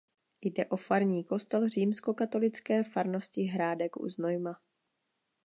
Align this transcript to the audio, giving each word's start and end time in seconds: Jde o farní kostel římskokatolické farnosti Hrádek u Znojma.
Jde 0.41 0.65
o 0.65 0.77
farní 0.77 1.23
kostel 1.23 1.69
římskokatolické 1.69 2.83
farnosti 2.83 3.43
Hrádek 3.43 3.97
u 3.97 4.09
Znojma. 4.09 4.61